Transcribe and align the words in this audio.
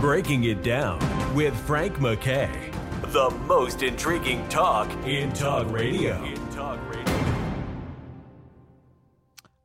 Breaking 0.00 0.44
It 0.44 0.62
Down 0.62 0.98
with 1.34 1.54
Frank 1.66 1.96
McKay. 1.96 2.72
The 3.12 3.28
most 3.44 3.82
intriguing 3.82 4.48
talk 4.48 4.90
in 5.04 5.30
talk 5.34 5.70
radio. 5.70 6.24
In 6.24 6.48
talk 6.52 6.80
radio. 6.88 7.14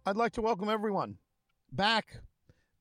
I'd 0.05 0.17
like 0.17 0.33
to 0.33 0.41
welcome 0.41 0.67
everyone 0.67 1.19
back 1.71 2.17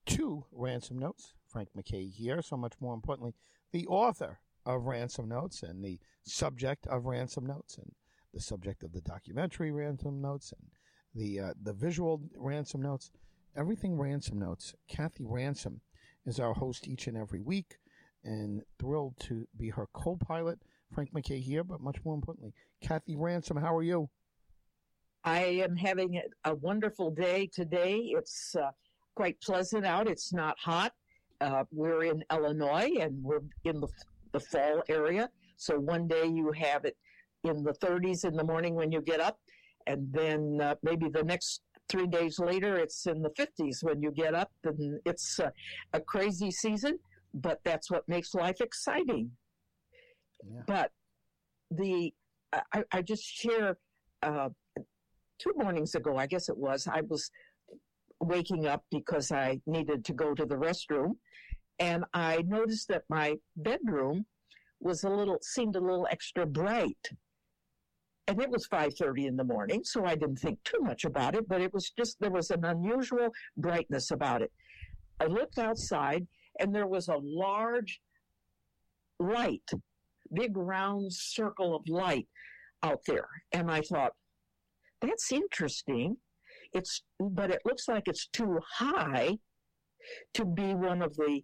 to 0.07 0.45
Ransom 0.51 0.99
Notes. 0.99 1.35
Frank 1.47 1.69
McKay 1.79 2.13
here. 2.13 2.43
So 2.43 2.57
much 2.57 2.73
more 2.81 2.93
importantly, 2.93 3.35
the 3.71 3.87
author 3.87 4.41
of 4.67 4.87
Ransom 4.87 5.29
Notes 5.29 5.63
and 5.63 5.85
the 5.85 6.01
subject 6.25 6.89
of 6.89 7.07
Ransom 7.07 7.47
Notes 7.47 7.79
and 7.79 7.93
the 8.33 8.41
subject 8.41 8.83
of 8.83 8.93
the 8.93 9.01
documentary 9.01 9.71
Ransom 9.71 10.21
Notes 10.21 10.53
and 10.59 10.71
the 11.15 11.39
uh, 11.39 11.53
the 11.63 11.73
visual 11.73 12.21
Ransom 12.37 12.83
Notes. 12.83 13.13
Everything 13.57 13.97
Ransom 13.97 14.41
Notes. 14.41 14.75
Kathy 14.89 15.23
Ransom 15.25 15.83
is 16.27 16.41
our 16.41 16.55
host 16.55 16.89
each 16.89 17.07
and 17.07 17.17
every 17.17 17.41
week, 17.41 17.77
and 18.25 18.63
thrilled 18.79 19.15
to 19.21 19.47
be 19.57 19.71
her 19.71 19.89
co-pilot. 19.93 20.59
Frank 20.93 21.13
McKay 21.13 21.41
here, 21.41 21.65
but 21.65 21.81
much 21.81 21.97
more 22.05 22.15
importantly, 22.15 22.53
Kathy 22.81 23.17
Ransom. 23.17 23.57
How 23.57 23.75
are 23.77 23.83
you? 23.83 24.09
I 25.25 25.41
am 25.41 25.75
having 25.75 26.21
a 26.45 26.55
wonderful 26.55 27.11
day 27.11 27.49
today. 27.53 28.13
It's 28.17 28.55
uh, 28.55 28.71
quite 29.15 29.41
pleasant 29.41 29.85
out. 29.87 30.07
It's 30.07 30.33
not 30.33 30.59
hot. 30.59 30.93
Uh, 31.41 31.65
we're 31.73 32.05
in 32.05 32.23
Illinois 32.31 32.93
and 33.01 33.23
we're 33.23 33.41
in 33.65 33.81
the, 33.81 33.89
the 34.33 34.41
fall 34.41 34.83
area. 34.89 35.31
So 35.57 35.79
one 35.79 36.07
day 36.07 36.27
you 36.27 36.53
have 36.53 36.85
it 36.85 36.97
in 37.43 37.63
the 37.63 37.73
30s 37.73 38.25
in 38.25 38.37
the 38.37 38.45
morning 38.45 38.75
when 38.75 38.93
you 38.93 39.01
get 39.01 39.21
up, 39.21 39.39
and 39.87 40.13
then 40.13 40.61
uh, 40.61 40.75
maybe 40.83 41.09
the 41.09 41.23
next 41.23 41.63
three 41.89 42.07
days 42.07 42.39
later 42.39 42.77
it's 42.77 43.07
in 43.07 43.23
the 43.23 43.31
50s 43.31 43.83
when 43.83 44.03
you 44.03 44.11
get 44.11 44.35
up, 44.35 44.51
and 44.65 45.01
it's 45.05 45.41
uh, 45.41 45.51
a 45.93 46.01
crazy 46.01 46.51
season. 46.51 46.99
But 47.33 47.61
that's 47.65 47.91
what 47.91 48.09
makes 48.09 48.35
life 48.35 48.61
exciting. 48.61 49.33
Yeah. 50.43 50.61
But 50.67 50.91
the 51.71 52.13
I, 52.73 52.85
I 52.93 53.03
just 53.03 53.25
share 53.25 53.77
uh, 54.23 54.51
two 55.39 55.53
mornings 55.57 55.95
ago, 55.95 56.17
I 56.17 56.27
guess 56.27 56.49
it 56.49 56.57
was, 56.57 56.87
I 56.87 57.03
was 57.03 57.31
waking 58.21 58.67
up 58.67 58.85
because 58.91 59.33
I 59.33 59.61
needed 59.67 60.05
to 60.07 60.13
go 60.13 60.35
to 60.35 60.47
the 60.47 60.55
restroom, 60.55 61.17
and 61.79 62.05
I 62.15 62.43
noticed 62.47 62.89
that 62.89 63.03
my 63.09 63.37
bedroom 63.57 64.27
was 64.81 65.05
a 65.05 65.09
little 65.09 65.39
seemed 65.43 65.77
a 65.77 65.81
little 65.81 66.07
extra 66.11 66.47
bright. 66.47 67.11
And 68.27 68.41
it 68.41 68.51
was 68.51 68.67
5:30 68.67 69.27
in 69.27 69.37
the 69.37 69.45
morning, 69.45 69.85
so 69.85 70.05
I 70.07 70.15
didn't 70.15 70.39
think 70.39 70.63
too 70.65 70.81
much 70.81 71.05
about 71.05 71.35
it, 71.35 71.47
but 71.47 71.61
it 71.61 71.73
was 71.75 71.91
just 71.91 72.19
there 72.21 72.31
was 72.31 72.51
an 72.51 72.65
unusual 72.65 73.31
brightness 73.57 74.11
about 74.11 74.41
it. 74.41 74.51
I 75.21 75.27
looked 75.27 75.59
outside 75.59 76.27
and 76.59 76.75
there 76.75 76.87
was 76.87 77.09
a 77.09 77.17
large 77.17 78.01
light, 79.19 79.71
big 80.33 80.57
round 80.57 81.13
circle 81.13 81.75
of 81.75 81.89
light 81.89 82.29
out 82.83 83.01
there. 83.07 83.29
And 83.53 83.71
I 83.71 83.81
thought, 83.81 84.13
that's 85.01 85.33
interesting. 85.33 86.17
It's, 86.73 87.03
but 87.19 87.51
it 87.51 87.63
looks 87.65 87.89
like 87.89 88.09
it's 88.09 88.27
too 88.29 88.61
high 88.69 89.39
to 90.35 90.45
be 90.45 90.75
one 90.75 91.03
of 91.03 91.15
the 91.17 91.43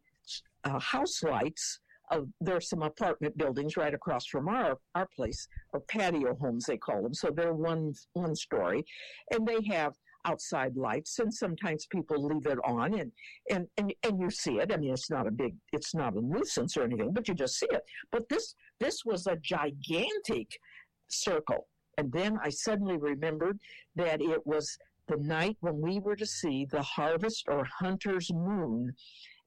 uh, 0.65 0.78
house 0.78 1.22
lights. 1.22 1.81
Oh, 2.11 2.19
of, 2.19 2.28
there 2.41 2.56
are 2.56 2.61
some 2.61 2.83
apartment 2.83 3.36
buildings 3.36 3.77
right 3.77 3.94
across 3.94 4.27
from 4.27 4.48
our, 4.48 4.78
our 4.94 5.08
place, 5.14 5.47
or 5.72 5.80
patio 5.80 6.34
homes 6.34 6.64
they 6.66 6.77
call 6.77 7.03
them. 7.03 7.14
So 7.14 7.30
they're 7.30 7.55
one 7.55 7.94
one 8.14 8.34
story, 8.34 8.84
and 9.33 9.47
they 9.47 9.62
have 9.75 9.94
outside 10.25 10.77
lights 10.77 11.19
and 11.19 11.33
sometimes 11.33 11.86
people 11.86 12.22
leave 12.22 12.47
it 12.47 12.58
on 12.64 12.94
and, 12.94 13.12
and, 13.50 13.66
and, 13.77 13.94
and 14.03 14.20
you 14.20 14.31
see 14.31 14.58
it. 14.58 14.72
I 14.72 14.77
mean, 14.77 14.92
it's 14.92 15.11
not 15.11 15.27
a 15.27 15.31
big, 15.31 15.55
it's 15.72 15.94
not 15.94 16.14
a 16.14 16.20
nuisance 16.20 16.77
or 16.77 16.83
anything, 16.83 17.12
but 17.12 17.28
you 17.28 17.34
just 17.34 17.58
see 17.58 17.69
it. 17.70 17.83
But 18.12 18.28
this, 18.28 18.55
this 18.78 19.05
was 19.05 19.27
a 19.27 19.36
gigantic 19.36 20.58
circle. 21.08 21.69
And 21.98 22.12
then 22.12 22.38
I 22.42 22.50
suddenly 22.50 22.97
remembered 22.97 23.59
that 23.97 24.20
it 24.20 24.47
was 24.47 24.76
the 25.09 25.16
night 25.16 25.56
when 25.60 25.81
we 25.81 25.99
were 26.00 26.16
to 26.16 26.26
see 26.26 26.66
the 26.70 26.82
harvest 26.82 27.44
or 27.49 27.66
hunter's 27.78 28.32
moon, 28.32 28.93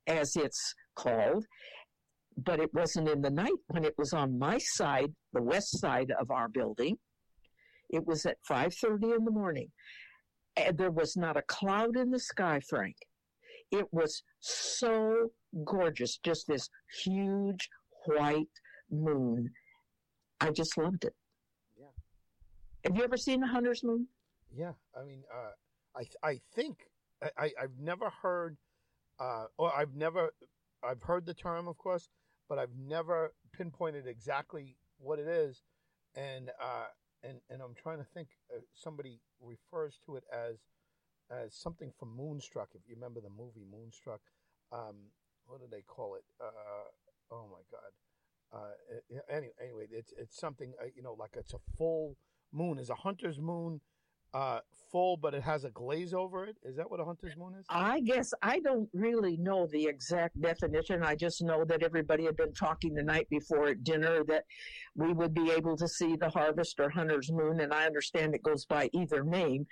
as 0.08 0.36
it's 0.36 0.76
called. 0.96 1.46
But 2.38 2.60
it 2.60 2.74
wasn't 2.74 3.10
in 3.10 3.22
the 3.22 3.30
night 3.30 3.52
when 3.68 3.86
it 3.86 3.96
was 3.98 4.14
on 4.14 4.40
my 4.40 4.58
side, 4.58 5.14
the 5.34 5.42
west 5.42 5.80
side 5.80 6.12
of 6.20 6.32
our 6.32 6.48
building. 6.50 6.98
It 7.90 8.06
was 8.06 8.26
at 8.26 8.38
5:30 8.50 9.18
in 9.18 9.26
the 9.26 9.32
morning 9.32 9.72
and 10.56 10.78
there 10.78 10.92
was 10.92 11.16
not 11.16 11.38
a 11.38 11.42
cloud 11.44 11.98
in 11.98 12.12
the 12.12 12.20
sky, 12.20 12.60
Frank. 12.60 12.96
It 13.72 13.86
was 13.92 14.24
so 14.40 15.32
gorgeous, 15.66 16.20
just 16.24 16.48
this 16.48 16.70
huge 17.04 17.70
white 18.06 18.50
moon. 18.92 19.50
I 20.40 20.52
just 20.52 20.78
loved 20.78 21.06
it. 21.06 21.16
Yeah. 21.80 21.88
Have 22.84 22.98
you 22.98 23.04
ever 23.04 23.18
seen 23.18 23.40
the 23.40 23.48
hunter's 23.48 23.84
moon? 23.84 24.08
Yeah, 24.56 24.74
I 24.96 25.04
mean, 25.04 25.24
uh, 25.34 25.52
I 25.96 26.28
I 26.28 26.40
think 26.56 26.78
I 27.38 27.52
I've 27.60 27.80
never 27.80 28.12
heard, 28.22 28.58
uh, 29.20 29.46
or 29.58 29.76
I've 29.76 29.96
never 29.96 30.34
I've 30.84 31.02
heard 31.02 31.26
the 31.26 31.34
term, 31.34 31.68
of 31.68 31.78
course, 31.78 32.10
but 32.50 32.60
I've 32.60 32.76
never 32.78 33.34
pinpointed 33.52 34.08
exactly 34.08 34.78
what 34.98 35.20
it 35.20 35.28
is, 35.28 35.64
and 36.16 36.50
uh, 36.62 36.88
and 37.24 37.40
and 37.50 37.62
I'm 37.62 37.76
trying 37.76 38.00
to 38.00 38.08
think. 38.14 38.30
Uh, 38.54 38.60
somebody 38.74 39.20
refers 39.42 40.00
to 40.06 40.16
it 40.16 40.24
as 40.32 40.58
as 41.32 41.54
something 41.56 41.92
from 41.98 42.16
Moonstruck. 42.16 42.70
If 42.74 42.82
you 42.88 42.96
remember 42.96 43.22
the 43.22 43.30
movie 43.30 43.66
Moonstruck, 43.70 44.22
um, 44.72 44.96
what 45.46 45.60
do 45.60 45.68
they 45.70 45.82
call 45.82 46.16
it? 46.16 46.24
Uh, 46.42 47.32
oh 47.32 47.48
my 47.52 47.64
God. 47.72 47.92
Uh, 48.54 49.22
anyway, 49.30 49.54
anyway, 49.62 49.88
it's 49.92 50.14
it's 50.18 50.40
something 50.40 50.74
uh, 50.82 50.86
you 50.96 51.02
know 51.02 51.16
like 51.18 51.32
it's 51.36 51.54
a 51.54 51.60
full 51.78 52.18
moon. 52.52 52.78
Is 52.78 52.90
a 52.90 52.96
hunter's 52.96 53.40
moon 53.40 53.82
uh, 54.34 54.60
full, 54.92 55.18
but 55.18 55.34
it 55.34 55.44
has 55.44 55.64
a 55.64 55.70
glaze 55.72 56.14
over 56.14 56.46
it. 56.46 56.56
Is 56.64 56.76
that 56.78 56.90
what 56.90 57.00
a 57.00 57.06
hunter's 57.06 57.36
moon 57.38 57.56
is? 57.60 57.66
I 57.70 58.00
guess 58.02 58.34
I 58.42 58.60
don't 58.60 58.88
really 58.94 59.38
know 59.38 59.68
the 59.68 59.86
exact 59.86 60.40
definition. 60.40 61.04
I 61.04 61.16
just 61.16 61.42
know 61.42 61.66
that 61.66 61.84
everybody 61.84 62.26
had 62.26 62.38
been 62.38 62.54
talking 62.54 62.94
the 62.94 63.04
night 63.04 63.28
before 63.30 63.68
at 63.68 63.84
dinner 63.84 64.24
that 64.26 64.46
we 64.96 65.12
would 65.12 65.34
be 65.34 65.52
able 65.52 65.76
to 65.78 65.88
see 65.88 66.16
the 66.16 66.30
harvest 66.30 66.80
or 66.80 66.90
hunter's 66.90 67.32
moon, 67.32 67.60
and 67.60 67.74
I 67.74 67.86
understand 67.86 68.36
it 68.36 68.44
goes 68.44 68.66
by 68.66 68.90
either 68.94 69.24
name. 69.24 69.66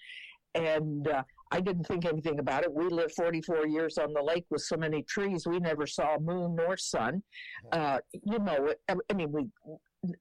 And 0.54 1.08
uh, 1.08 1.24
I 1.52 1.62
didn't 1.62 1.86
think 1.86 2.04
anything 2.04 2.40
about 2.40 2.64
it. 2.64 2.74
We 2.74 2.90
lived 2.90 3.14
44 3.16 3.68
years 3.68 3.98
on 3.98 4.12
the 4.12 4.22
lake 4.22 4.46
with 4.50 4.62
so 4.62 4.76
many 4.76 5.02
trees, 5.04 5.48
we 5.48 5.60
never 5.60 5.88
saw 5.88 6.18
moon 6.20 6.56
nor 6.56 6.76
sun. 6.76 7.24
Uh, 7.72 8.00
you 8.12 8.38
know, 8.40 8.74
I 8.90 9.14
mean, 9.14 9.32
we, 9.32 9.46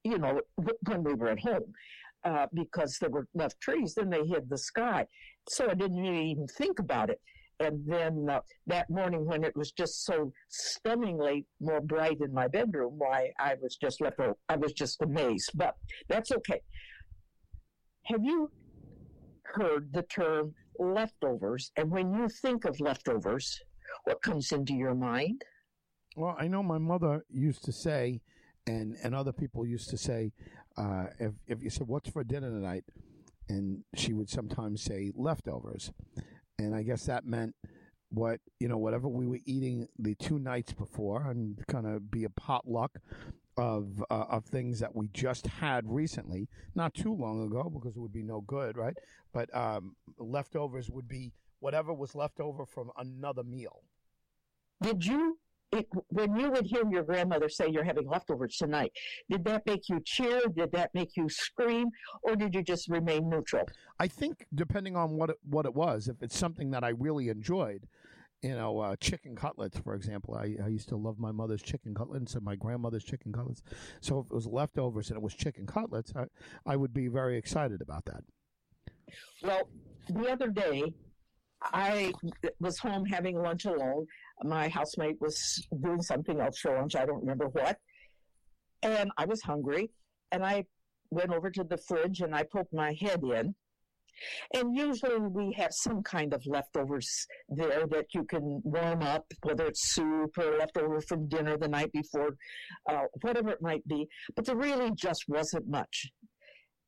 you 0.05 0.17
know, 0.17 0.39
when 0.55 1.03
we 1.03 1.15
were 1.15 1.27
at 1.29 1.39
home 1.39 1.73
uh, 2.23 2.47
because 2.53 2.97
there 2.99 3.09
were 3.09 3.27
enough 3.35 3.57
trees. 3.59 3.93
Then 3.95 4.09
they 4.09 4.25
hid 4.25 4.49
the 4.49 4.57
sky. 4.57 5.05
So 5.49 5.69
I 5.69 5.73
didn't 5.73 6.05
even 6.05 6.47
think 6.47 6.79
about 6.79 7.09
it. 7.09 7.19
And 7.59 7.83
then 7.85 8.27
uh, 8.29 8.39
that 8.67 8.89
morning, 8.89 9.25
when 9.25 9.43
it 9.43 9.55
was 9.55 9.71
just 9.71 10.05
so 10.05 10.31
stunningly 10.49 11.45
more 11.59 11.81
bright 11.81 12.17
in 12.21 12.33
my 12.33 12.47
bedroom, 12.47 12.93
why 12.97 13.31
I 13.37 13.55
was 13.61 13.75
just 13.75 14.01
left. 14.01 14.19
I 14.49 14.55
was 14.55 14.73
just 14.73 15.01
amazed. 15.01 15.51
But 15.53 15.75
that's 16.09 16.31
okay. 16.31 16.61
Have 18.05 18.23
you 18.23 18.49
heard 19.43 19.93
the 19.93 20.03
term 20.03 20.53
leftovers? 20.79 21.71
And 21.77 21.91
when 21.91 22.11
you 22.13 22.27
think 22.41 22.65
of 22.65 22.79
leftovers, 22.79 23.59
what 24.05 24.21
comes 24.23 24.51
into 24.51 24.73
your 24.73 24.95
mind? 24.95 25.43
Well, 26.17 26.35
I 26.39 26.47
know 26.47 26.63
my 26.63 26.79
mother 26.79 27.25
used 27.29 27.63
to 27.65 27.71
say, 27.71 28.21
and 28.67 28.95
and 29.03 29.15
other 29.15 29.31
people 29.31 29.65
used 29.65 29.89
to 29.89 29.97
say, 29.97 30.31
uh, 30.77 31.07
if 31.19 31.33
if 31.47 31.63
you 31.63 31.69
said 31.69 31.87
what's 31.87 32.09
for 32.09 32.23
dinner 32.23 32.49
tonight, 32.49 32.83
and 33.49 33.83
she 33.95 34.13
would 34.13 34.29
sometimes 34.29 34.81
say 34.83 35.11
leftovers, 35.15 35.91
and 36.57 36.75
I 36.75 36.83
guess 36.83 37.05
that 37.05 37.25
meant 37.25 37.55
what 38.09 38.39
you 38.59 38.67
know 38.67 38.77
whatever 38.77 39.07
we 39.07 39.27
were 39.27 39.39
eating 39.45 39.87
the 39.97 40.15
two 40.15 40.39
nights 40.39 40.73
before, 40.73 41.29
and 41.29 41.65
kind 41.67 41.87
of 41.87 42.11
be 42.11 42.23
a 42.23 42.29
potluck 42.29 42.97
of 43.57 44.03
uh, 44.09 44.25
of 44.29 44.45
things 44.45 44.79
that 44.79 44.95
we 44.95 45.07
just 45.09 45.47
had 45.47 45.85
recently, 45.87 46.47
not 46.75 46.93
too 46.93 47.13
long 47.13 47.43
ago, 47.43 47.69
because 47.69 47.95
it 47.95 47.99
would 47.99 48.13
be 48.13 48.23
no 48.23 48.41
good, 48.41 48.77
right? 48.77 48.97
But 49.33 49.53
um, 49.55 49.95
leftovers 50.17 50.89
would 50.89 51.07
be 51.07 51.33
whatever 51.59 51.93
was 51.93 52.15
left 52.15 52.39
over 52.39 52.65
from 52.65 52.91
another 52.97 53.43
meal. 53.43 53.83
Did 54.81 55.05
you 55.05 55.37
it, 55.71 55.87
when 56.09 56.35
you 56.35 56.51
would 56.51 56.65
hear 56.65 56.83
your 56.89 57.03
grandmother 57.03 57.49
say 57.49 57.69
you're 57.69 57.83
having 57.83 58.07
leftovers 58.07 58.57
tonight, 58.57 58.91
did 59.29 59.43
that 59.45 59.65
make 59.65 59.89
you 59.89 60.01
cheer? 60.05 60.41
Did 60.55 60.71
that 60.73 60.91
make 60.93 61.15
you 61.15 61.29
scream? 61.29 61.89
Or 62.23 62.35
did 62.35 62.53
you 62.53 62.63
just 62.63 62.89
remain 62.89 63.29
neutral? 63.29 63.67
I 63.99 64.07
think 64.07 64.45
depending 64.53 64.95
on 64.95 65.11
what 65.17 65.29
it, 65.29 65.37
what 65.49 65.65
it 65.65 65.73
was, 65.73 66.07
if 66.07 66.21
it's 66.21 66.37
something 66.37 66.71
that 66.71 66.83
I 66.83 66.89
really 66.89 67.29
enjoyed, 67.29 67.87
you 68.41 68.55
know, 68.55 68.79
uh, 68.79 68.95
chicken 68.99 69.35
cutlets, 69.35 69.77
for 69.77 69.93
example. 69.93 70.35
I, 70.35 70.55
I 70.63 70.67
used 70.67 70.89
to 70.89 70.95
love 70.95 71.19
my 71.19 71.31
mother's 71.31 71.61
chicken 71.61 71.93
cutlets 71.93 72.33
and 72.33 72.43
my 72.43 72.55
grandmother's 72.55 73.03
chicken 73.03 73.31
cutlets. 73.31 73.61
So 73.99 74.19
if 74.19 74.25
it 74.25 74.33
was 74.33 74.47
leftovers 74.47 75.09
and 75.09 75.17
it 75.17 75.21
was 75.21 75.35
chicken 75.35 75.67
cutlets, 75.67 76.11
I, 76.15 76.25
I 76.65 76.75
would 76.75 76.93
be 76.93 77.07
very 77.07 77.37
excited 77.37 77.81
about 77.81 78.05
that. 78.05 78.23
Well, 79.43 79.69
the 80.09 80.31
other 80.31 80.47
day, 80.47 80.93
I 81.63 82.13
was 82.59 82.79
home 82.79 83.05
having 83.05 83.41
lunch 83.41 83.65
alone. 83.65 84.07
My 84.43 84.67
housemate 84.69 85.19
was 85.21 85.67
doing 85.81 86.01
something 86.01 86.39
else 86.39 86.59
for 86.59 86.75
lunch. 86.75 86.95
I 86.95 87.05
don't 87.05 87.21
remember 87.21 87.47
what. 87.47 87.77
And 88.83 89.11
I 89.17 89.25
was 89.25 89.41
hungry. 89.41 89.91
And 90.31 90.43
I 90.45 90.65
went 91.11 91.31
over 91.31 91.49
to 91.51 91.63
the 91.63 91.77
fridge 91.77 92.21
and 92.21 92.33
I 92.33 92.43
poked 92.43 92.73
my 92.73 92.93
head 92.99 93.21
in. 93.23 93.53
And 94.53 94.75
usually 94.75 95.17
we 95.19 95.53
have 95.53 95.71
some 95.71 96.03
kind 96.03 96.33
of 96.33 96.45
leftovers 96.45 97.27
there 97.49 97.87
that 97.87 98.13
you 98.13 98.23
can 98.25 98.61
warm 98.63 99.01
up, 99.01 99.25
whether 99.43 99.65
it's 99.65 99.93
soup 99.93 100.37
or 100.37 100.57
leftover 100.57 101.01
from 101.01 101.27
dinner 101.27 101.57
the 101.57 101.67
night 101.67 101.91
before, 101.91 102.35
uh, 102.89 103.05
whatever 103.21 103.49
it 103.49 103.61
might 103.61 103.87
be. 103.87 104.07
But 104.35 104.45
there 104.45 104.55
really 104.55 104.91
just 104.95 105.25
wasn't 105.27 105.67
much. 105.67 106.11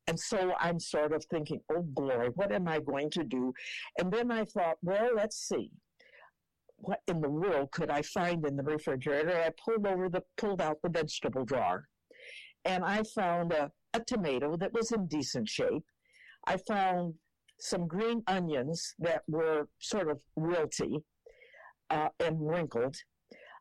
And 0.06 0.18
so 0.18 0.52
I'm 0.58 0.78
sort 0.78 1.12
of 1.12 1.24
thinking, 1.24 1.60
oh 1.72 1.82
boy, 1.82 2.28
what 2.34 2.52
am 2.52 2.68
I 2.68 2.80
going 2.80 3.10
to 3.10 3.24
do? 3.24 3.52
And 3.98 4.12
then 4.12 4.30
I 4.30 4.44
thought, 4.44 4.76
well, 4.82 5.10
let's 5.14 5.38
see. 5.48 5.70
What 6.76 7.00
in 7.06 7.20
the 7.20 7.30
world 7.30 7.70
could 7.72 7.90
I 7.90 8.02
find 8.02 8.44
in 8.46 8.56
the 8.56 8.62
refrigerator? 8.62 9.34
I 9.34 9.50
pulled 9.64 9.86
over 9.86 10.08
the 10.10 10.22
pulled 10.36 10.60
out 10.60 10.78
the 10.82 10.90
vegetable 10.90 11.44
drawer 11.44 11.88
and 12.64 12.84
I 12.84 13.02
found 13.02 13.52
a, 13.52 13.70
a 13.92 14.00
tomato 14.00 14.56
that 14.56 14.72
was 14.72 14.92
in 14.92 15.06
decent 15.06 15.48
shape. 15.48 15.84
I 16.46 16.56
found 16.56 17.14
some 17.60 17.86
green 17.86 18.22
onions 18.26 18.94
that 18.98 19.22
were 19.28 19.68
sort 19.78 20.10
of 20.10 20.18
wilty 20.38 21.02
uh, 21.90 22.08
and 22.20 22.36
wrinkled. 22.38 22.96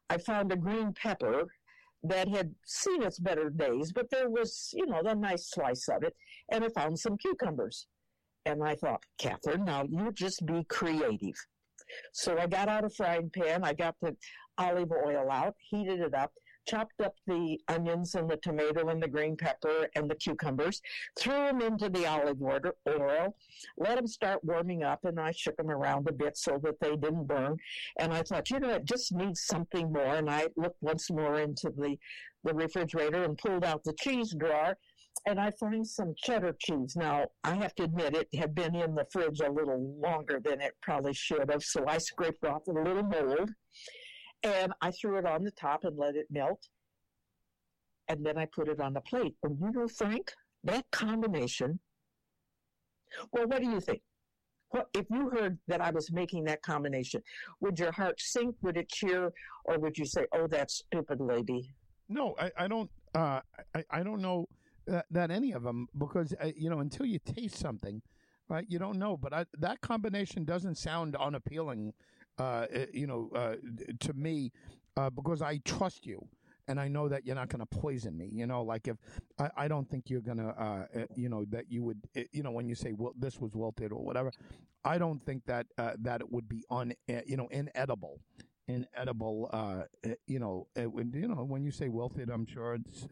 I 0.10 0.18
found 0.18 0.51
a 0.51 0.57
green 0.57 0.94
pepper 0.94 1.46
that 2.03 2.27
had 2.27 2.53
seen 2.65 3.01
its 3.03 3.19
better 3.19 3.50
days, 3.50 3.91
but 3.94 4.09
there 4.09 4.29
was, 4.29 4.69
you 4.73 4.85
know, 4.85 5.01
a 5.05 5.15
nice 5.15 5.50
slice 5.50 5.88
of 5.89 6.03
it. 6.03 6.15
And 6.51 6.63
I 6.63 6.69
found 6.69 7.00
some 7.00 7.17
cucumbers. 7.17 7.88
And 8.45 8.61
I 8.61 8.75
thought, 8.75 9.01
Catherine, 9.17 9.63
now 9.63 9.85
you 9.89 10.11
just 10.11 10.45
be 10.45 10.65
creative. 10.65 11.35
So 12.11 12.38
I 12.38 12.47
got 12.47 12.67
out 12.67 12.83
a 12.83 12.89
frying 12.89 13.29
pan, 13.29 13.63
I 13.63 13.73
got 13.73 13.95
the 14.01 14.15
olive 14.57 14.91
oil 14.91 15.31
out, 15.31 15.55
heated 15.69 16.00
it 16.00 16.13
up, 16.13 16.31
chopped 16.68 17.01
up 17.01 17.15
the 17.27 17.60
onions 17.68 18.15
and 18.15 18.30
the 18.30 18.38
tomato 18.38 18.88
and 18.89 19.01
the 19.01 19.07
green 19.07 19.36
pepper 19.36 19.88
and 19.95 20.10
the 20.10 20.15
cucumbers, 20.15 20.81
threw 21.18 21.33
them 21.33 21.62
into 21.62 21.89
the 21.89 22.06
olive 22.06 22.42
oil, 22.42 23.36
let 23.77 23.95
them 23.95 24.07
start 24.07 24.44
warming 24.44 24.83
up, 24.83 25.06
and 25.06 25.19
I 25.19 25.31
shook 25.31 25.57
them 25.57 25.69
around 25.69 26.07
a 26.07 26.13
bit 26.13 26.38
so 26.38 26.60
that 26.63 26.80
they 26.80 26.95
didn't 26.95 27.27
burn. 27.27 27.57
And 28.00 28.13
I 28.13 28.24
thought, 28.24 28.50
you 28.50 28.60
know, 28.60 28.71
it 28.71 28.86
just 28.86 29.12
needs 29.13 29.44
something 29.44 29.92
more. 29.92 30.15
And 30.15 30.30
I 30.30 30.48
looked 30.56 30.81
once 30.81 31.10
more 31.10 31.39
into 31.39 31.69
the, 31.69 31.98
the 32.44 32.54
refrigerator 32.54 33.24
and 33.24 33.38
pulled 33.38 33.63
out 33.63 33.83
the 33.83 33.94
cheese 33.94 34.33
drawer 34.38 34.77
and 35.25 35.39
I 35.39 35.51
find 35.51 35.88
some 35.88 36.13
cheddar 36.18 36.56
cheese. 36.60 36.95
Now, 36.95 37.27
I 37.44 37.56
have 37.56 37.74
to 37.75 37.83
admit, 37.83 38.15
it 38.15 38.27
had 38.38 38.54
been 38.54 38.75
in 38.75 38.95
the 38.95 39.06
fridge 39.12 39.39
a 39.39 39.50
little 39.50 39.95
longer 40.01 40.42
than 40.44 40.60
it 40.60 40.74
probably 40.81 41.13
should 41.13 41.50
have, 41.50 41.63
so 41.63 41.86
I 41.88 41.98
scraped 42.00 42.44
off 42.44 42.68
a 42.68 42.71
little 42.71 43.04
mold 43.04 43.51
and 44.44 44.74
I 44.81 44.92
threw 44.92 45.18
it 45.18 45.25
on 45.25 45.44
the 45.44 45.51
top 45.51 45.84
and 45.84 45.98
let 45.98 46.16
it 46.16 46.28
melt. 46.30 46.68
And 48.10 48.25
then 48.25 48.38
I 48.38 48.45
put 48.45 48.68
it 48.68 48.81
on 48.81 48.94
the 48.94 49.01
plate. 49.01 49.36
And 49.44 49.57
you 49.60 49.72
know, 49.72 49.88
Frank, 49.88 50.34
that 50.63 50.86
combination. 50.92 51.80
Well, 53.31 53.48
what 53.48 53.62
do 53.62 53.69
you 53.69 53.80
think? 53.80 54.01
What, 54.69 54.88
if 54.94 55.06
you 55.10 55.30
heard 55.30 55.57
that 55.68 55.81
I 55.81 55.92
was 55.92 56.12
making 56.12 56.44
that 56.45 56.62
combination, 56.63 57.22
would 57.62 57.78
your 57.78 57.92
heart 57.92 58.19
sink? 58.19 58.56
Would 58.63 58.75
it 58.75 58.90
cheer? 58.90 59.31
Or 59.66 59.80
would 59.80 59.98
you 59.98 60.06
say, 60.06 60.25
oh, 60.34 60.48
that 60.48 60.72
stupid 60.72 61.22
lady? 61.22 61.74
No, 62.10 62.36
I, 62.39 62.51
I 62.57 62.68
don't. 62.68 62.89
Uh, 63.16 63.39
I, 63.75 63.84
I 63.92 64.04
don't 64.04 64.22
know 64.22 64.48
that, 64.88 65.06
that 65.12 65.30
any 65.30 65.51
of 65.51 65.63
them 65.63 65.88
because, 65.98 66.34
uh, 66.42 66.50
you 66.57 66.69
know, 66.69 66.80
until 66.80 67.06
you 67.06 67.19
taste 67.19 67.57
something, 67.57 68.01
right, 68.50 68.66
you 68.68 68.80
don't 68.80 68.98
know. 68.98 69.16
But 69.16 69.34
I, 69.34 69.46
that 69.60 69.80
combination 69.81 70.44
doesn't 70.44 70.75
sound 70.75 71.16
unappealing 71.16 71.94
uh, 72.38 72.65
eh, 72.71 72.85
you 72.94 73.07
know, 73.07 73.30
uh, 73.35 73.56
to 74.00 74.13
me, 74.13 74.51
uh, 74.97 75.09
because 75.09 75.41
I 75.41 75.57
trust 75.65 76.06
you 76.06 76.27
and 76.68 76.80
I 76.80 76.88
know 76.88 77.09
that 77.09 77.25
you're 77.25 77.35
not 77.35 77.50
going 77.50 77.59
to 77.59 77.65
poison 77.65 78.18
me. 78.18 78.30
You 78.31 78.47
know, 78.47 78.63
like 78.63 78.88
if 78.88 78.97
I, 79.39 79.50
I 79.57 79.68
don't 79.68 79.89
think 79.89 80.09
you're 80.09 80.21
going 80.21 80.38
to, 80.38 80.50
uh, 80.50 80.85
eh, 80.94 81.06
you 81.15 81.30
know, 81.30 81.45
that 81.50 81.65
you 81.69 81.83
would, 81.83 82.00
eh, 82.15 82.24
you 82.31 82.44
know, 82.44 82.51
when 82.51 82.68
you 82.68 82.75
say 82.75 82.94
well, 82.94 83.13
this 83.18 83.39
was 83.39 83.53
wilted 83.53 83.91
or 83.91 84.03
whatever, 84.03 84.31
I 84.83 84.97
don't 84.97 85.24
think 85.25 85.45
that 85.45 85.68
uh, 85.77 85.94
that 86.01 86.21
it 86.21 86.31
would 86.31 86.47
be 86.47 86.63
un, 86.69 86.94
you 87.25 87.38
know, 87.38 87.47
inedible. 87.51 88.19
Inedible, 88.65 89.50
uh, 89.51 89.83
you 90.25 90.39
know, 90.39 90.68
when 90.74 91.12
you 91.13 91.27
know 91.27 91.44
when 91.44 91.65
you 91.65 91.71
say 91.71 91.89
wilted, 91.89 92.29
I'm 92.29 92.45
sure 92.45 92.75
it's 92.75 93.06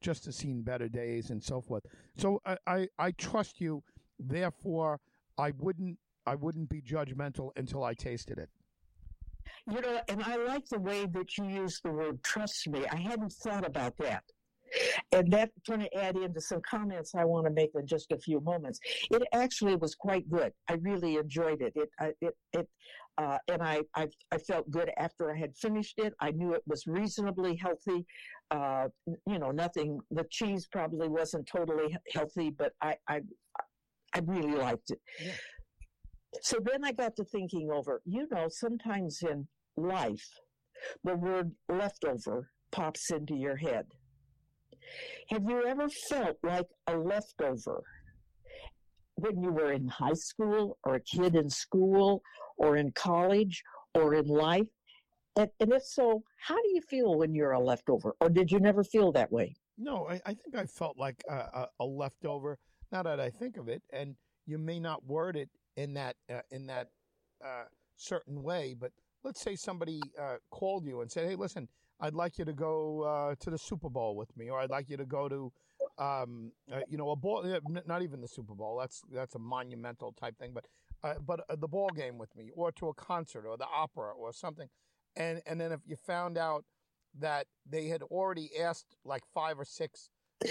just 0.00 0.24
to 0.24 0.32
seen 0.32 0.62
better 0.62 0.88
days 0.88 1.28
and 1.28 1.44
so 1.44 1.60
forth. 1.60 1.84
So 2.16 2.40
I, 2.46 2.56
I, 2.66 2.88
I 2.98 3.10
trust 3.10 3.60
you. 3.60 3.82
Therefore, 4.18 5.00
I 5.36 5.50
wouldn't 5.58 5.98
I 6.26 6.36
wouldn't 6.36 6.70
be 6.70 6.80
judgmental 6.80 7.50
until 7.56 7.84
I 7.84 7.92
tasted 7.92 8.38
it. 8.38 8.48
You 9.70 9.80
know, 9.80 10.00
and 10.08 10.22
I 10.22 10.36
like 10.36 10.66
the 10.68 10.78
way 10.78 11.06
that 11.06 11.38
you 11.38 11.44
use 11.46 11.80
the 11.82 11.92
word 11.92 12.22
trust 12.22 12.68
me. 12.68 12.84
I 12.90 12.96
hadn't 12.96 13.32
thought 13.32 13.66
about 13.66 13.96
that. 13.98 14.24
And 15.12 15.30
that's 15.30 15.52
going 15.66 15.80
to 15.80 15.94
add 15.96 16.16
into 16.16 16.40
some 16.40 16.60
comments 16.68 17.14
I 17.14 17.24
want 17.24 17.46
to 17.46 17.52
make 17.52 17.70
in 17.74 17.86
just 17.86 18.10
a 18.12 18.18
few 18.18 18.40
moments. 18.40 18.80
It 19.10 19.22
actually 19.32 19.76
was 19.76 19.94
quite 19.94 20.28
good. 20.28 20.52
I 20.68 20.74
really 20.74 21.16
enjoyed 21.16 21.62
it. 21.62 21.72
It, 21.76 21.88
it, 22.20 22.34
it, 22.52 22.68
uh, 23.16 23.38
and 23.48 23.62
I, 23.62 23.82
I, 23.94 24.08
I, 24.32 24.38
felt 24.38 24.68
good 24.72 24.90
after 24.96 25.32
I 25.32 25.38
had 25.38 25.56
finished 25.56 25.98
it. 25.98 26.14
I 26.18 26.32
knew 26.32 26.52
it 26.52 26.62
was 26.66 26.84
reasonably 26.88 27.54
healthy. 27.54 28.04
Uh, 28.50 28.88
you 29.06 29.38
know, 29.38 29.52
nothing. 29.52 30.00
The 30.10 30.26
cheese 30.30 30.66
probably 30.70 31.08
wasn't 31.08 31.46
totally 31.46 31.96
healthy, 32.12 32.50
but 32.50 32.72
I, 32.80 32.96
I, 33.08 33.20
I 34.14 34.20
really 34.26 34.54
liked 34.56 34.90
it. 34.90 35.00
Yeah. 35.24 35.32
So 36.42 36.58
then 36.62 36.84
I 36.84 36.92
got 36.92 37.16
to 37.16 37.24
thinking 37.24 37.70
over, 37.70 38.00
you 38.04 38.26
know, 38.30 38.48
sometimes 38.48 39.22
in 39.22 39.46
life, 39.76 40.26
the 41.02 41.16
word 41.16 41.52
leftover 41.68 42.50
pops 42.72 43.10
into 43.10 43.34
your 43.34 43.56
head. 43.56 43.86
Have 45.28 45.44
you 45.48 45.64
ever 45.64 45.88
felt 45.88 46.36
like 46.42 46.66
a 46.86 46.96
leftover 46.96 47.82
when 49.16 49.42
you 49.42 49.50
were 49.50 49.72
in 49.72 49.88
high 49.88 50.14
school 50.14 50.78
or 50.84 50.96
a 50.96 51.00
kid 51.00 51.36
in 51.36 51.48
school 51.48 52.22
or 52.58 52.76
in 52.76 52.92
college 52.92 53.62
or 53.94 54.14
in 54.14 54.26
life? 54.26 54.66
And, 55.36 55.48
and 55.60 55.72
if 55.72 55.82
so, 55.84 56.22
how 56.40 56.56
do 56.56 56.68
you 56.74 56.82
feel 56.82 57.16
when 57.16 57.34
you're 57.34 57.52
a 57.52 57.60
leftover? 57.60 58.14
Or 58.20 58.28
did 58.28 58.52
you 58.52 58.60
never 58.60 58.84
feel 58.84 59.12
that 59.12 59.32
way? 59.32 59.54
No, 59.78 60.06
I, 60.08 60.20
I 60.26 60.34
think 60.34 60.54
I 60.54 60.66
felt 60.66 60.96
like 60.98 61.22
a, 61.28 61.34
a, 61.34 61.68
a 61.80 61.84
leftover. 61.84 62.58
Now 62.92 63.02
that 63.02 63.18
I 63.18 63.30
think 63.30 63.56
of 63.56 63.68
it, 63.68 63.82
and 63.92 64.14
you 64.46 64.58
may 64.58 64.78
not 64.78 65.04
word 65.04 65.36
it 65.36 65.48
in 65.76 65.94
that 65.94 66.16
uh, 66.30 66.40
in 66.50 66.66
that 66.66 66.88
uh, 67.44 67.64
certain 67.96 68.42
way. 68.42 68.74
But 68.78 68.92
let's 69.22 69.40
say 69.40 69.56
somebody 69.56 70.00
uh, 70.20 70.36
called 70.50 70.86
you 70.86 71.00
and 71.00 71.10
said, 71.10 71.28
"Hey, 71.28 71.36
listen, 71.36 71.68
I'd 72.00 72.14
like 72.14 72.38
you 72.38 72.44
to 72.44 72.52
go 72.52 73.02
uh, 73.02 73.34
to 73.40 73.50
the 73.50 73.58
Super 73.58 73.88
Bowl 73.88 74.16
with 74.16 74.36
me, 74.36 74.50
or 74.50 74.60
I'd 74.60 74.70
like 74.70 74.90
you 74.90 74.96
to 74.96 75.06
go 75.06 75.28
to, 75.28 75.52
um, 75.98 76.52
uh, 76.72 76.80
you 76.88 76.98
know, 76.98 77.10
a 77.10 77.16
ball. 77.16 77.44
Not 77.86 78.02
even 78.02 78.20
the 78.20 78.28
Super 78.28 78.54
Bowl. 78.54 78.78
That's 78.78 79.02
that's 79.12 79.34
a 79.34 79.38
monumental 79.38 80.12
type 80.12 80.38
thing, 80.38 80.52
but 80.54 80.66
uh, 81.02 81.14
but 81.26 81.40
the 81.60 81.68
ball 81.68 81.90
game 81.90 82.18
with 82.18 82.34
me, 82.36 82.50
or 82.54 82.72
to 82.72 82.88
a 82.88 82.94
concert, 82.94 83.46
or 83.46 83.56
the 83.56 83.66
opera, 83.66 84.12
or 84.12 84.32
something." 84.32 84.68
And 85.16 85.40
and 85.46 85.60
then 85.60 85.72
if 85.72 85.80
you 85.86 85.96
found 85.96 86.36
out 86.38 86.64
that 87.20 87.46
they 87.68 87.86
had 87.86 88.02
already 88.02 88.50
asked 88.60 88.96
like 89.04 89.22
five 89.32 89.58
or 89.58 89.64
six. 89.64 90.10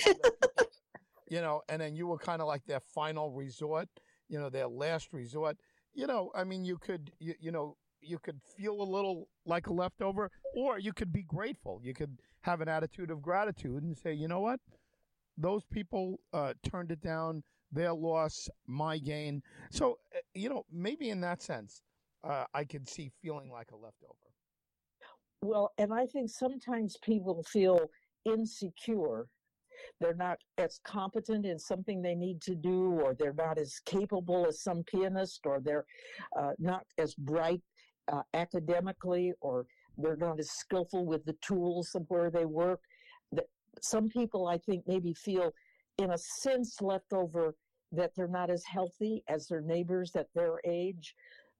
you 1.30 1.42
know, 1.42 1.62
and 1.70 1.82
then 1.82 1.96
you 1.96 2.08
were 2.08 2.18
kind 2.18 2.42
of 2.42 2.48
like 2.48 2.66
their 2.66 2.80
final 2.80 3.32
resort 3.32 3.88
you 4.30 4.40
know, 4.40 4.50
their 4.50 4.68
last 4.68 5.10
resort. 5.12 5.58
You 5.94 6.08
know, 6.08 6.32
I 6.36 6.44
mean, 6.44 6.66
you 6.66 6.78
could, 6.78 7.12
you, 7.20 7.36
you 7.40 7.52
know, 7.52 7.78
you 8.02 8.20
could 8.20 8.42
feel 8.58 8.82
a 8.82 8.84
little 8.84 9.30
like 9.46 9.68
a 9.68 9.74
leftover, 9.74 10.32
or 10.56 10.80
you 10.80 10.94
could 10.94 11.14
be 11.14 11.24
grateful. 11.24 11.80
You 11.84 11.94
could 11.94 12.18
have 12.42 12.62
an 12.62 12.68
attitude 12.68 13.12
of 13.12 13.22
gratitude 13.22 13.84
and 13.84 13.98
say, 13.98 14.14
you 14.14 14.28
know 14.28 14.42
what, 14.42 14.60
those 15.38 15.64
people 15.66 16.20
uh, 16.34 16.54
turned 16.70 16.92
it 16.92 17.02
down. 17.02 17.44
Their 17.72 17.94
loss, 17.94 18.50
my 18.68 19.00
gain. 19.00 19.42
So, 19.72 19.98
uh, 20.16 20.20
you 20.36 20.48
know, 20.48 20.64
maybe 20.72 21.10
in 21.10 21.22
that 21.22 21.42
sense, 21.42 21.82
uh, 22.24 22.46
I 22.54 22.66
could 22.66 22.88
see 22.88 23.12
feeling 23.22 23.50
like 23.50 23.72
a 23.72 23.76
leftover. 23.76 24.14
Well, 25.42 25.72
and 25.80 25.92
I 25.92 26.06
think 26.06 26.30
sometimes 26.30 26.98
people 27.04 27.44
feel 27.44 27.90
insecure 28.26 29.26
they're 30.00 30.14
not 30.16 30.38
as 30.58 30.80
competent 30.86 31.46
in 31.46 31.60
something 31.60 32.02
they 32.02 32.16
need 32.16 32.42
to 32.42 32.56
do, 32.56 32.92
or 32.92 33.14
they're 33.14 33.34
not 33.34 33.58
as 33.58 33.80
capable 33.86 34.46
as 34.48 34.62
some 34.62 34.84
pianist, 34.84 35.42
or 35.46 35.60
they're 35.60 35.86
uh, 36.38 36.52
not 36.60 36.86
as 36.98 37.16
bright 37.16 37.62
uh, 38.12 38.22
academically, 38.34 39.34
or 39.42 39.66
they're 39.98 40.18
not 40.18 40.40
as 40.40 40.52
skillful 40.52 41.06
with 41.06 41.24
the 41.26 41.36
tools 41.42 41.92
of 41.96 42.06
where 42.10 42.30
they 42.30 42.46
work. 42.46 42.82
That 43.32 43.46
some 43.82 44.10
people, 44.10 44.48
I 44.48 44.58
think, 44.58 44.84
maybe 44.88 45.14
feel, 45.14 45.54
in 45.98 46.12
a 46.12 46.18
sense, 46.18 46.82
left 46.82 47.14
over 47.14 47.56
that 47.92 48.12
they're 48.16 48.28
not 48.28 48.50
as 48.50 48.64
healthy 48.66 49.24
as 49.28 49.48
their 49.48 49.62
neighbors 49.62 50.16
at 50.16 50.28
their 50.34 50.60
age. 50.66 51.16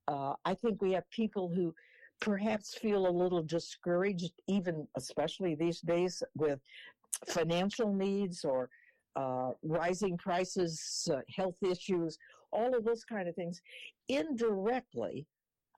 Uh, 0.08 0.34
I 0.46 0.56
think 0.56 0.82
we 0.82 0.92
have 0.94 1.10
people 1.12 1.52
who 1.54 1.74
perhaps 2.20 2.76
feel 2.78 3.08
a 3.08 3.10
little 3.10 3.44
discouraged, 3.44 4.32
even 4.48 4.88
especially 4.98 5.56
these 5.56 5.82
days 5.82 6.24
with 6.36 6.60
financial 7.28 7.94
needs 7.94 8.44
or 8.44 8.70
uh, 9.16 9.52
rising 9.64 10.18
prices, 10.18 11.08
uh, 11.14 11.20
health 11.36 11.58
issues, 11.62 12.18
all 12.52 12.76
of 12.76 12.84
those 12.84 13.04
kind 13.04 13.28
of 13.28 13.36
things, 13.36 13.62
indirectly 14.10 15.26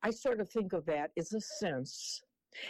I 0.06 0.12
sort 0.12 0.39
of 0.39 0.48
think 0.51 0.74
of 0.74 0.86
that 0.86 1.10
as 1.18 1.34
a 1.34 1.42
sense, 1.42 2.22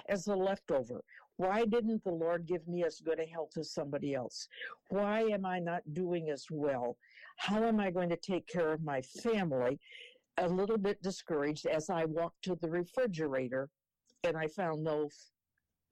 as 0.08 0.28
a 0.28 0.36
leftover. 0.36 1.04
Why 1.36 1.66
didn't 1.66 2.02
the 2.06 2.14
Lord 2.14 2.46
give 2.46 2.66
me 2.66 2.86
as 2.86 3.02
good 3.02 3.20
a 3.20 3.26
health 3.26 3.58
as 3.58 3.74
somebody 3.74 4.14
else? 4.14 4.48
Why 4.88 5.24
am 5.24 5.46
I 5.46 5.60
not 5.60 5.82
doing 5.94 6.30
as 6.30 6.46
well? 6.50 6.96
How 7.36 7.62
am 7.66 7.82
I 7.82 7.92
going 7.92 8.08
to 8.08 8.16
take 8.16 8.48
care 8.48 8.72
of 8.72 8.82
my 8.82 9.02
family? 9.02 9.82
A 10.38 10.48
little 10.48 10.78
bit 10.78 11.02
discouraged 11.02 11.66
as 11.66 11.90
I 11.90 12.06
walked 12.06 12.42
to 12.44 12.56
the 12.56 12.70
refrigerator 12.70 13.70
and 14.24 14.38
I 14.38 14.48
found 14.48 14.86
no 14.86 15.10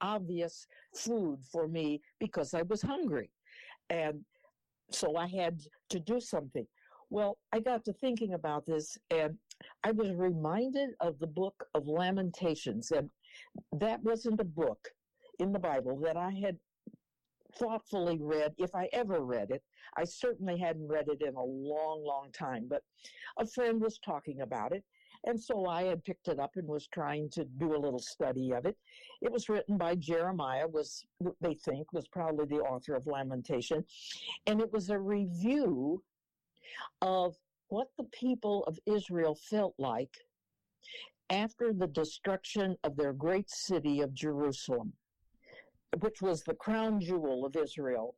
obvious 0.01 0.67
food 0.95 1.39
for 1.51 1.67
me 1.67 2.01
because 2.19 2.53
I 2.53 2.63
was 2.63 2.81
hungry. 2.81 3.29
And 3.89 4.21
so 4.91 5.17
I 5.17 5.27
had 5.27 5.59
to 5.89 6.00
do 6.00 6.19
something. 6.19 6.65
Well, 7.09 7.38
I 7.51 7.59
got 7.59 7.85
to 7.85 7.93
thinking 7.93 8.33
about 8.33 8.65
this 8.65 8.97
and 9.12 9.38
I 9.83 9.91
was 9.91 10.12
reminded 10.12 10.91
of 11.00 11.19
the 11.19 11.27
book 11.27 11.65
of 11.75 11.88
Lamentations. 11.88 12.91
And 12.91 13.09
that 13.79 14.01
wasn't 14.03 14.39
a 14.39 14.45
book 14.45 14.89
in 15.39 15.51
the 15.51 15.59
Bible 15.59 16.00
that 16.03 16.17
I 16.17 16.31
had 16.31 16.57
thoughtfully 17.57 18.17
read, 18.19 18.53
if 18.57 18.73
I 18.73 18.89
ever 18.93 19.21
read 19.21 19.51
it. 19.51 19.62
I 19.95 20.05
certainly 20.05 20.57
hadn't 20.57 20.88
read 20.88 21.07
it 21.07 21.21
in 21.21 21.35
a 21.35 21.43
long, 21.43 22.03
long 22.03 22.31
time, 22.33 22.65
but 22.67 22.81
a 23.38 23.45
friend 23.45 23.79
was 23.79 24.00
talking 24.00 24.41
about 24.41 24.71
it. 24.71 24.83
And 25.25 25.42
so 25.42 25.68
I 25.68 25.84
had 25.84 26.03
picked 26.03 26.27
it 26.27 26.39
up 26.39 26.58
and 26.58 26.68
was 26.68 26.88
trying 26.88 27.30
to 27.32 27.46
do 27.46 27.75
a 27.75 27.80
little 27.80 28.00
study 28.00 28.51
of 28.51 28.65
it. 28.65 28.77
It 29.22 29.32
was 29.32 29.48
written 29.48 29.77
by 29.77 29.96
Jeremiah, 29.96 30.68
was 30.68 31.06
they 31.39 31.53
think 31.53 31.94
was 31.94 32.08
probably 32.08 32.46
the 32.46 32.62
author 32.63 32.96
of 32.96 33.08
Lamentation, 33.08 33.86
and 34.48 34.60
it 34.60 34.72
was 34.74 34.89
a 34.89 35.00
review 35.00 36.03
of 37.01 37.36
what 37.70 37.88
the 37.98 38.03
people 38.06 38.63
of 38.65 38.77
Israel 38.86 39.36
felt 39.36 39.75
like 39.77 40.13
after 41.30 41.72
the 41.72 41.88
destruction 41.88 42.75
of 42.84 42.96
their 42.96 43.13
great 43.13 43.50
city 43.50 44.01
of 44.01 44.13
Jerusalem, 44.13 44.94
which 46.00 46.22
was 46.22 46.44
the 46.44 46.53
crown 46.53 47.00
jewel 47.00 47.46
of 47.46 47.56
Israel. 47.56 48.15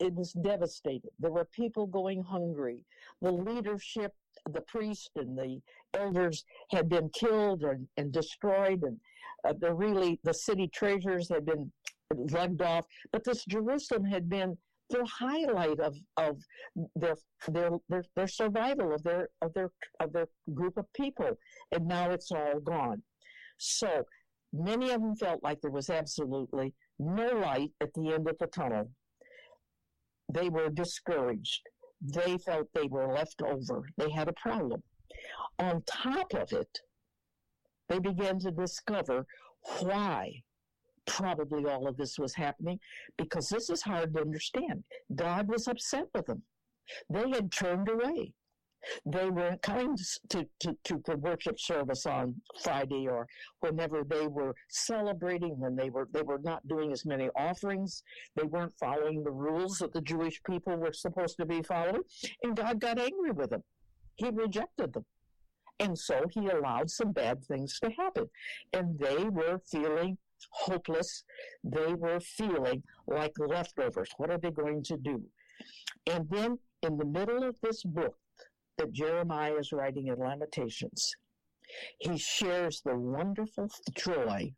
It 0.00 0.14
was 0.14 0.32
devastated. 0.32 1.10
There 1.20 1.30
were 1.30 1.44
people 1.44 1.86
going 1.86 2.22
hungry. 2.22 2.84
The 3.20 3.30
leadership 3.30 4.14
the 4.50 4.60
priests 4.62 5.08
and 5.16 5.36
the 5.36 5.60
elders 5.94 6.44
had 6.70 6.88
been 6.88 7.08
killed 7.10 7.62
and, 7.62 7.86
and 7.96 8.12
destroyed, 8.12 8.82
and 8.82 8.98
uh, 9.46 9.54
the 9.60 9.72
really 9.72 10.20
the 10.24 10.34
city 10.34 10.68
treasures 10.68 11.28
had 11.28 11.44
been 11.44 11.70
lugged 12.30 12.62
off. 12.62 12.86
But 13.12 13.24
this 13.24 13.44
Jerusalem 13.44 14.04
had 14.04 14.28
been 14.28 14.56
the 14.90 15.04
highlight 15.04 15.80
of 15.80 15.96
of 16.16 16.38
their 16.96 17.16
their 17.48 17.70
their, 17.88 18.04
their 18.14 18.28
survival 18.28 18.94
of 18.94 19.02
their 19.02 19.28
of 19.40 19.52
their 19.54 19.70
of 20.00 20.12
their 20.12 20.28
group 20.54 20.76
of 20.76 20.92
people, 20.92 21.38
and 21.72 21.86
now 21.86 22.10
it's 22.10 22.30
all 22.30 22.60
gone. 22.60 23.02
So 23.58 24.04
many 24.52 24.90
of 24.90 25.00
them 25.00 25.16
felt 25.16 25.42
like 25.42 25.60
there 25.60 25.70
was 25.70 25.90
absolutely 25.90 26.74
no 26.98 27.28
light 27.28 27.70
at 27.80 27.92
the 27.94 28.12
end 28.12 28.28
of 28.28 28.36
the 28.38 28.46
tunnel. 28.48 28.90
They 30.32 30.48
were 30.48 30.68
discouraged 30.68 31.62
they 32.02 32.38
felt 32.38 32.68
they 32.72 32.88
were 32.88 33.12
left 33.12 33.42
over. 33.42 33.88
They 33.96 34.10
had 34.10 34.28
a 34.28 34.34
problem. 34.34 34.82
On 35.58 35.82
top 35.82 36.34
of 36.34 36.52
it, 36.52 36.80
they 37.88 37.98
began 37.98 38.38
to 38.40 38.50
discover 38.50 39.26
why 39.80 40.42
probably 41.06 41.66
all 41.66 41.86
of 41.86 41.96
this 41.96 42.18
was 42.18 42.34
happening 42.34 42.78
because 43.16 43.48
this 43.48 43.70
is 43.70 43.82
hard 43.82 44.14
to 44.14 44.20
understand. 44.20 44.84
God 45.14 45.48
was 45.48 45.68
upset 45.68 46.06
with 46.14 46.26
them. 46.26 46.42
They 47.10 47.28
had 47.30 47.52
turned 47.52 47.88
away 47.88 48.32
they 49.06 49.30
were 49.30 49.56
coming 49.62 49.96
to, 50.30 50.46
to, 50.60 50.76
to 50.84 51.02
the 51.06 51.16
worship 51.16 51.58
service 51.58 52.06
on 52.06 52.34
Friday 52.62 53.06
or 53.08 53.26
whenever 53.60 54.04
they 54.04 54.26
were 54.26 54.54
celebrating, 54.68 55.58
when 55.58 55.76
they 55.76 55.90
were 55.90 56.08
they 56.12 56.22
were 56.22 56.40
not 56.42 56.66
doing 56.68 56.92
as 56.92 57.04
many 57.04 57.28
offerings, 57.36 58.02
they 58.36 58.44
weren't 58.44 58.72
following 58.78 59.22
the 59.22 59.30
rules 59.30 59.78
that 59.78 59.92
the 59.92 60.00
Jewish 60.00 60.42
people 60.42 60.76
were 60.76 60.92
supposed 60.92 61.36
to 61.38 61.46
be 61.46 61.62
following, 61.62 62.02
and 62.42 62.56
God 62.56 62.80
got 62.80 62.98
angry 62.98 63.30
with 63.30 63.50
them. 63.50 63.62
He 64.16 64.28
rejected 64.30 64.92
them. 64.92 65.04
And 65.80 65.98
so 65.98 66.26
he 66.30 66.48
allowed 66.48 66.90
some 66.90 67.12
bad 67.12 67.44
things 67.44 67.80
to 67.80 67.90
happen. 67.90 68.28
And 68.72 68.98
they 68.98 69.24
were 69.24 69.60
feeling 69.66 70.18
hopeless. 70.50 71.24
They 71.64 71.94
were 71.94 72.20
feeling 72.20 72.82
like 73.06 73.32
leftovers. 73.38 74.10
What 74.16 74.30
are 74.30 74.38
they 74.38 74.50
going 74.50 74.84
to 74.84 74.96
do? 74.96 75.22
And 76.06 76.28
then 76.30 76.58
in 76.82 76.98
the 76.98 77.04
middle 77.04 77.42
of 77.42 77.56
this 77.62 77.82
book, 77.82 78.16
that 78.78 78.92
Jeremiah 78.92 79.56
is 79.56 79.72
writing 79.72 80.08
in 80.08 80.18
Lamentations, 80.18 81.12
he 81.98 82.18
shares 82.18 82.82
the 82.84 82.96
wonderful 82.96 83.68
joy 83.94 84.52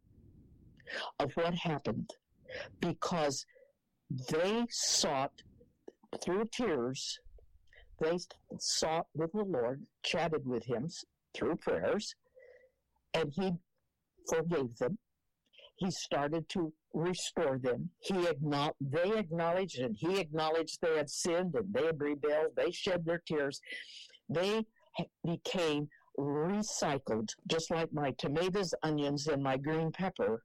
of 1.18 1.33
what 1.33 1.54
happened 1.54 2.11
because 2.80 3.47
they 4.30 4.66
sought 4.71 5.33
through 6.23 6.44
tears, 6.52 7.18
they 8.00 8.18
sought 8.59 9.06
with 9.14 9.33
the 9.33 9.44
Lord, 9.44 9.83
chatted 10.02 10.47
with 10.47 10.64
him 10.64 10.88
through 11.35 11.56
prayers, 11.56 12.14
and 13.14 13.33
he 13.33 13.52
forgave 14.28 14.76
them. 14.78 14.99
He 15.76 15.90
started 15.90 16.49
to 16.50 16.73
restore 16.94 17.58
them. 17.58 17.90
He 18.00 18.26
acknowledged, 18.26 18.76
they 18.80 19.18
acknowledged, 19.18 19.78
and 19.80 19.96
he 19.96 20.18
acknowledged 20.18 20.80
they 20.80 20.96
had 20.96 21.10
sinned 21.10 21.54
and 21.54 21.74
they 21.74 21.86
had 21.86 22.00
rebelled. 22.00 22.52
They 22.56 22.70
shed 22.70 23.04
their 23.04 23.22
tears. 23.26 23.60
They 24.28 24.64
became 25.26 25.88
recycled, 26.18 27.30
just 27.48 27.70
like 27.70 27.92
my 27.92 28.12
tomatoes, 28.12 28.72
onions, 28.82 29.26
and 29.26 29.42
my 29.42 29.56
green 29.56 29.90
pepper, 29.90 30.44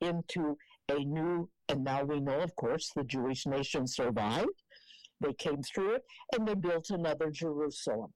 into 0.00 0.56
a 0.90 0.98
new, 0.98 1.48
and 1.68 1.84
now 1.84 2.04
we 2.04 2.20
know, 2.20 2.40
of 2.40 2.54
course, 2.56 2.90
the 2.94 3.04
Jewish 3.04 3.46
nation 3.46 3.86
survived. 3.86 4.62
They 5.20 5.32
came 5.32 5.62
through 5.62 5.96
it 5.96 6.04
and 6.32 6.46
they 6.46 6.54
built 6.54 6.90
another 6.90 7.30
Jerusalem. 7.30 8.12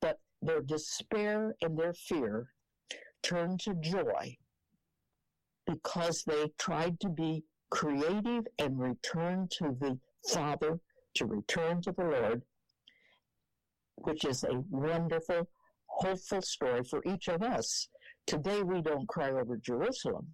But 0.00 0.18
their 0.40 0.62
despair 0.62 1.54
and 1.60 1.76
their 1.76 1.92
fear 1.92 2.48
turned 3.22 3.60
to 3.60 3.74
joy 3.74 4.36
because 5.66 6.22
they 6.26 6.48
tried 6.58 7.00
to 7.00 7.08
be 7.08 7.44
creative 7.70 8.46
and 8.58 8.78
return 8.78 9.48
to 9.50 9.76
the 9.80 9.98
Father, 10.28 10.78
to 11.14 11.26
return 11.26 11.80
to 11.82 11.92
the 11.92 12.04
Lord, 12.04 12.42
which 13.96 14.24
is 14.24 14.44
a 14.44 14.62
wonderful, 14.70 15.48
hopeful 15.86 16.42
story 16.42 16.82
for 16.84 17.02
each 17.04 17.28
of 17.28 17.42
us. 17.42 17.88
Today 18.26 18.62
we 18.62 18.82
don't 18.82 19.08
cry 19.08 19.30
over 19.30 19.56
Jerusalem, 19.56 20.28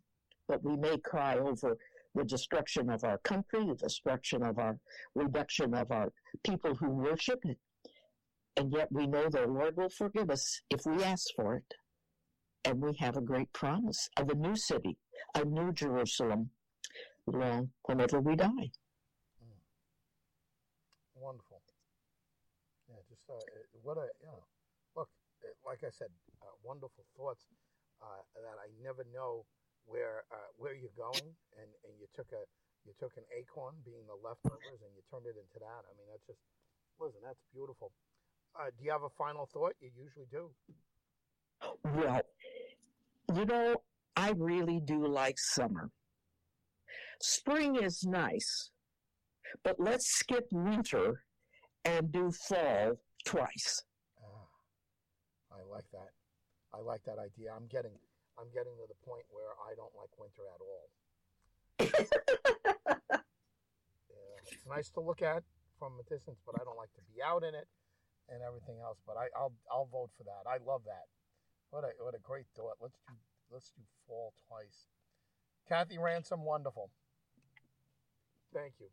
but 0.46 0.62
we 0.62 0.76
may 0.76 0.98
cry 0.98 1.38
over 1.38 1.76
the 2.14 2.24
destruction 2.24 2.90
of 2.90 3.04
our 3.04 3.18
country, 3.18 3.64
the 3.66 3.74
destruction 3.74 4.42
of 4.42 4.58
our 4.58 4.76
reduction 5.14 5.74
of 5.74 5.90
our 5.90 6.12
people 6.44 6.74
who 6.74 6.90
worship 6.90 7.40
it. 7.44 7.58
And 8.56 8.72
yet 8.72 8.88
we 8.90 9.06
know 9.06 9.28
the 9.28 9.46
Lord 9.46 9.76
will 9.76 9.88
forgive 9.88 10.30
us 10.30 10.60
if 10.68 10.80
we 10.84 11.02
ask 11.04 11.26
for 11.36 11.54
it. 11.54 11.74
And 12.64 12.80
we 12.80 12.96
have 12.98 13.16
a 13.16 13.22
great 13.22 13.52
promise 13.52 14.08
of 14.16 14.28
a 14.28 14.34
new 14.34 14.56
city, 14.56 14.96
a 15.34 15.44
new 15.44 15.72
Jerusalem, 15.72 16.50
long 17.26 17.70
whenever 17.84 18.20
we 18.20 18.36
die. 18.36 18.70
Mm. 19.40 19.58
Wonderful. 21.14 21.60
Yeah, 22.88 22.96
just 23.08 23.22
uh, 23.28 23.36
what 23.82 23.98
a 23.98 24.08
you 24.20 24.26
know, 24.26 24.42
look, 24.96 25.08
like 25.66 25.84
I 25.84 25.90
said, 25.90 26.08
uh, 26.42 26.54
wonderful 26.64 27.04
thoughts 27.16 27.44
uh, 28.02 28.22
that 28.34 28.56
I 28.58 28.68
never 28.82 29.04
know 29.12 29.44
where 29.86 30.24
uh, 30.32 30.50
where 30.56 30.74
you're 30.74 30.96
going, 30.96 31.36
and, 31.56 31.70
and 31.84 31.92
you 32.00 32.06
took 32.14 32.32
a 32.32 32.44
you 32.86 32.92
took 32.98 33.12
an 33.16 33.24
acorn, 33.36 33.74
being 33.84 34.06
the 34.08 34.16
leftovers, 34.16 34.80
and 34.80 34.90
you 34.96 35.02
turned 35.10 35.26
it 35.26 35.36
into 35.36 35.58
that. 35.60 35.82
I 35.84 35.92
mean, 36.00 36.08
that's 36.08 36.24
just 36.24 36.40
listen, 37.00 37.20
that's 37.24 37.40
beautiful. 37.52 37.92
Uh, 38.56 38.72
do 38.76 38.84
you 38.84 38.90
have 38.90 39.02
a 39.02 39.12
final 39.12 39.46
thought? 39.46 39.76
You 39.80 39.90
usually 39.92 40.26
do. 40.32 40.50
Well, 41.84 42.22
you 43.34 43.44
know, 43.44 43.76
I 44.18 44.34
really 44.36 44.80
do 44.80 45.06
like 45.06 45.38
summer. 45.38 45.92
Spring 47.20 47.76
is 47.76 48.02
nice, 48.02 48.72
but 49.62 49.76
let's 49.78 50.08
skip 50.08 50.48
winter 50.50 51.22
and 51.84 52.10
do 52.10 52.32
fall 52.32 52.98
twice. 53.24 53.84
Ah, 54.18 55.54
I 55.54 55.62
like 55.70 55.84
that. 55.92 56.10
I 56.74 56.80
like 56.80 57.04
that 57.04 57.18
idea. 57.22 57.54
I'm 57.54 57.68
getting 57.68 57.94
I'm 58.36 58.50
getting 58.52 58.74
to 58.82 58.88
the 58.88 58.98
point 59.06 59.22
where 59.30 59.54
I 59.62 59.78
don't 59.78 59.94
like 59.94 60.10
winter 60.18 60.42
at 60.50 60.60
all. 60.66 60.90
yeah, 64.10 64.34
it's 64.50 64.66
nice 64.66 64.90
to 64.98 65.00
look 65.00 65.22
at 65.22 65.44
from 65.78 65.92
a 65.94 66.02
distance, 66.10 66.40
but 66.44 66.60
I 66.60 66.64
don't 66.64 66.76
like 66.76 66.92
to 66.94 67.02
be 67.14 67.22
out 67.22 67.44
in 67.44 67.54
it 67.54 67.68
and 68.28 68.42
everything 68.42 68.80
else. 68.82 68.98
But 69.06 69.14
I, 69.16 69.30
will 69.38 69.54
I'll 69.70 69.86
vote 69.86 70.10
for 70.18 70.24
that. 70.24 70.42
I 70.50 70.58
love 70.66 70.82
that. 70.86 71.06
What 71.70 71.84
a 71.84 71.94
what 72.02 72.16
a 72.16 72.22
great 72.26 72.46
thought. 72.56 72.82
Let's 72.82 72.98
do 73.06 73.14
let's 73.50 73.70
do 73.76 73.82
fall 74.06 74.32
twice. 74.48 74.86
Kathy 75.68 75.98
Ransom, 75.98 76.44
wonderful. 76.44 76.90
Thank 78.54 78.74
you. 78.80 78.86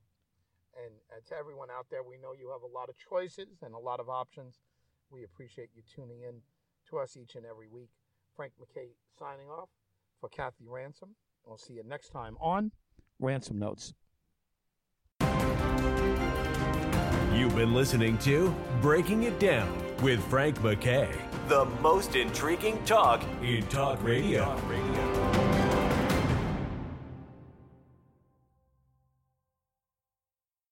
And 0.84 0.94
uh, 1.10 1.22
to 1.30 1.36
everyone 1.38 1.70
out 1.72 1.88
there, 1.90 2.04
we 2.04 2.18
know 2.18 2.34
you 2.34 2.52
have 2.52 2.62
a 2.62 2.74
lot 2.74 2.90
of 2.90 2.96
choices 2.98 3.62
and 3.62 3.74
a 3.74 3.80
lot 3.80 4.00
of 4.00 4.10
options. 4.10 4.60
We 5.10 5.24
appreciate 5.24 5.70
you 5.74 5.84
tuning 5.94 6.22
in 6.22 6.42
to 6.90 6.98
us 7.00 7.16
each 7.16 7.36
and 7.36 7.46
every 7.46 7.68
week. 7.68 7.90
Frank 8.36 8.54
McKay 8.60 8.90
signing 9.18 9.48
off 9.48 9.70
for 10.20 10.30
Kathy 10.30 10.66
Ransom. 10.68 11.16
I'll 11.48 11.58
see 11.58 11.74
you 11.74 11.84
next 11.86 12.10
time 12.10 12.36
on 12.42 12.72
Ransom 13.20 13.60
Notes. 13.60 13.94
You've 17.34 17.56
been 17.56 17.74
listening 17.74 18.18
to 18.20 18.54
Breaking 18.82 19.24
It 19.24 19.40
Down 19.40 19.70
with 20.02 20.24
Frank 20.30 20.60
McKay, 20.60 21.14
the 21.48 21.66
most 21.82 22.16
intriguing 22.16 22.84
talk 22.86 23.22
in 23.42 23.66
talk 23.68 24.02
radio. 24.04 24.46
Talk 24.46 24.70
radio. 24.70 24.85